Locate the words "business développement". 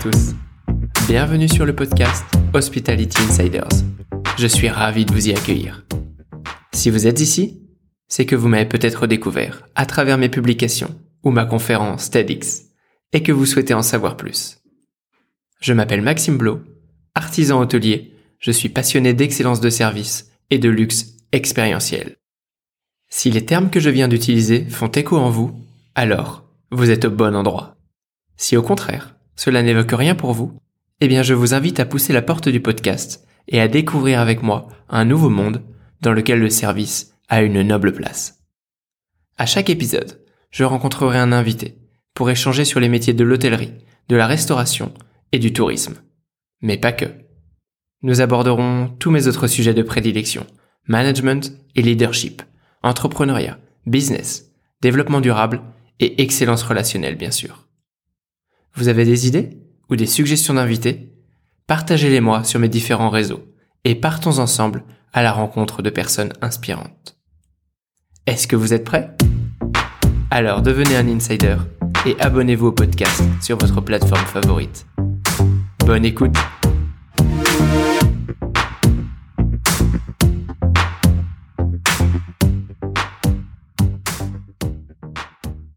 53.86-55.20